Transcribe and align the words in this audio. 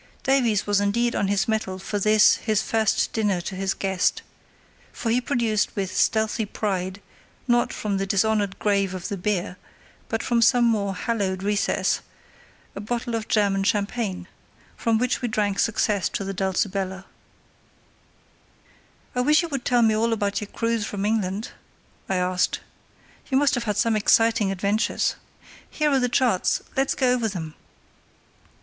Davies 0.23 0.65
was 0.65 0.81
indeed 0.81 1.13
on 1.13 1.27
his 1.27 1.47
mettle 1.47 1.77
for 1.77 1.99
this, 1.99 2.37
his 2.37 2.63
first 2.63 3.13
dinner 3.13 3.39
to 3.41 3.53
his 3.53 3.75
guest; 3.75 4.23
for 4.91 5.11
he 5.11 5.21
produced 5.21 5.75
with 5.75 5.95
stealthy 5.95 6.43
pride, 6.43 6.99
not 7.47 7.71
from 7.71 7.97
the 7.97 8.07
dishonoured 8.07 8.57
grave 8.57 8.95
of 8.95 9.09
the 9.09 9.15
beer, 9.15 9.57
but 10.09 10.23
from 10.23 10.41
some 10.41 10.65
more 10.65 10.95
hallowed 10.95 11.43
recess, 11.43 12.01
a 12.75 12.81
bottle 12.81 13.13
of 13.13 13.27
German 13.27 13.63
champagne, 13.63 14.27
from 14.75 14.97
which 14.97 15.21
we 15.21 15.27
drank 15.27 15.59
success 15.59 16.09
to 16.09 16.23
the 16.23 16.33
Dulcibella. 16.33 17.05
"I 19.13 19.21
wish 19.21 19.43
you 19.43 19.49
would 19.49 19.65
tell 19.65 19.83
me 19.83 19.95
all 19.95 20.13
about 20.13 20.41
your 20.41 20.47
cruise 20.49 20.83
from 20.83 21.05
England," 21.05 21.51
I 22.09 22.15
asked. 22.15 22.59
"You 23.29 23.37
must 23.37 23.53
have 23.53 23.65
had 23.65 23.77
some 23.77 23.95
exciting 23.95 24.51
adventures. 24.51 25.15
Here 25.69 25.91
are 25.91 25.99
the 25.99 26.09
charts; 26.09 26.63
let's 26.75 26.95
go 26.95 27.11
over 27.13 27.27
them." 27.27 27.53